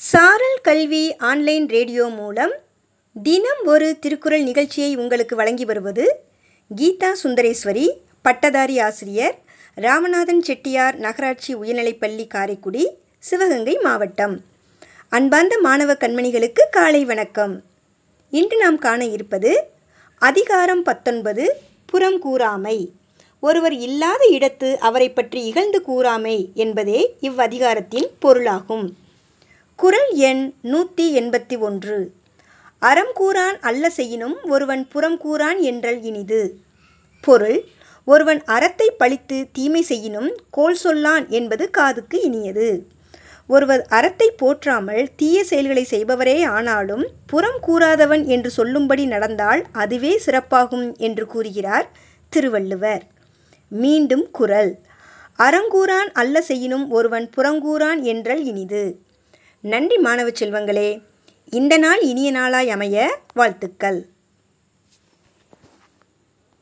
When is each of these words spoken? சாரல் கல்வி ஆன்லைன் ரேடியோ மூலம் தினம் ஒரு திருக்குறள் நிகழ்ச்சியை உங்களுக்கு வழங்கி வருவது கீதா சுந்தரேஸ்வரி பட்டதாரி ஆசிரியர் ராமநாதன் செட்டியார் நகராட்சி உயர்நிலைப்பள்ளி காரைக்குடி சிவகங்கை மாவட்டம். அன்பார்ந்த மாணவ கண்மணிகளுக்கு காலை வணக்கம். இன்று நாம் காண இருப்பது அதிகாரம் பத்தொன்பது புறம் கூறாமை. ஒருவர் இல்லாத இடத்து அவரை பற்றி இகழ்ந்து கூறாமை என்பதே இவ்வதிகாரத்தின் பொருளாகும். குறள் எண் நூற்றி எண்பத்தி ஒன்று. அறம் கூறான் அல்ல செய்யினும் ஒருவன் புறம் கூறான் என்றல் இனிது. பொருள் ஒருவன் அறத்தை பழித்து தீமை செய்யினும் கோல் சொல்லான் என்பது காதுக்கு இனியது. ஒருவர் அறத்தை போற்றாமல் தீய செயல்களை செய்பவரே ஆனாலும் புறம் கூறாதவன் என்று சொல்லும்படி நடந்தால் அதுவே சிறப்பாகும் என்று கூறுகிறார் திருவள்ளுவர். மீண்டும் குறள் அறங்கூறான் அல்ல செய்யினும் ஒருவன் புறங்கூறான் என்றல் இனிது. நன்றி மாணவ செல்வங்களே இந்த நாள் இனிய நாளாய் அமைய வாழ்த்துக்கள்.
சாரல் 0.00 0.58
கல்வி 0.62 1.04
ஆன்லைன் 1.18 1.66
ரேடியோ 1.68 2.04
மூலம் 2.08 2.52
தினம் 3.14 3.62
ஒரு 3.64 3.98
திருக்குறள் 3.98 4.42
நிகழ்ச்சியை 4.42 4.96
உங்களுக்கு 4.96 5.36
வழங்கி 5.36 5.64
வருவது 5.64 6.04
கீதா 6.70 7.10
சுந்தரேஸ்வரி 7.22 7.86
பட்டதாரி 8.22 8.78
ஆசிரியர் 8.78 9.36
ராமநாதன் 9.76 10.42
செட்டியார் 10.42 10.96
நகராட்சி 10.96 11.54
உயர்நிலைப்பள்ளி 11.54 12.26
காரைக்குடி 12.26 12.84
சிவகங்கை 13.18 13.78
மாவட்டம். 13.82 14.44
அன்பார்ந்த 15.08 15.58
மாணவ 15.62 15.94
கண்மணிகளுக்கு 15.94 16.64
காலை 16.70 17.04
வணக்கம். 17.04 17.62
இன்று 18.30 18.58
நாம் 18.58 18.78
காண 18.78 19.04
இருப்பது 19.06 19.70
அதிகாரம் 20.22 20.82
பத்தொன்பது 20.82 21.46
புறம் 21.86 22.20
கூறாமை. 22.22 22.78
ஒருவர் 23.40 23.72
இல்லாத 23.72 24.22
இடத்து 24.32 24.76
அவரை 24.76 25.10
பற்றி 25.10 25.42
இகழ்ந்து 25.44 25.82
கூறாமை 25.88 26.36
என்பதே 26.54 27.16
இவ்வதிகாரத்தின் 27.20 28.08
பொருளாகும். 28.18 28.86
குறள் 29.78 30.10
எண் 30.20 30.42
நூற்றி 30.62 31.04
எண்பத்தி 31.18 31.56
ஒன்று. 31.58 31.96
அறம் 32.82 33.10
கூறான் 33.20 33.56
அல்ல 33.60 33.90
செய்யினும் 33.90 34.36
ஒருவன் 34.44 34.88
புறம் 34.88 35.18
கூறான் 35.20 35.58
என்றல் 35.60 35.98
இனிது. 36.02 36.40
பொருள் 37.24 37.58
ஒருவன் 38.04 38.40
அறத்தை 38.44 38.88
பழித்து 38.90 39.38
தீமை 39.52 39.82
செய்யினும் 39.82 40.30
கோல் 40.50 40.74
சொல்லான் 40.74 41.28
என்பது 41.28 41.70
காதுக்கு 41.70 42.18
இனியது. 42.20 42.68
ஒருவர் 43.46 43.82
அறத்தை 43.88 44.28
போற்றாமல் 44.30 45.04
தீய 45.16 45.44
செயல்களை 45.44 45.86
செய்பவரே 45.90 46.38
ஆனாலும் 46.46 47.04
புறம் 47.26 47.60
கூறாதவன் 47.66 48.24
என்று 48.26 48.50
சொல்லும்படி 48.50 49.06
நடந்தால் 49.06 49.62
அதுவே 49.72 50.12
சிறப்பாகும் 50.26 50.88
என்று 50.98 51.26
கூறுகிறார் 51.26 51.88
திருவள்ளுவர். 52.32 53.02
மீண்டும் 53.70 54.30
குறள் 54.30 54.70
அறங்கூறான் 55.38 56.10
அல்ல 56.12 56.40
செய்யினும் 56.40 56.86
ஒருவன் 56.90 57.26
புறங்கூறான் 57.36 58.00
என்றல் 58.02 58.44
இனிது. 58.44 58.84
நன்றி 59.72 59.96
மாணவ 59.96 60.28
செல்வங்களே 60.30 60.88
இந்த 61.52 61.74
நாள் 61.78 62.00
இனிய 62.00 62.30
நாளாய் 62.30 62.70
அமைய 62.70 62.96
வாழ்த்துக்கள். 63.34 63.98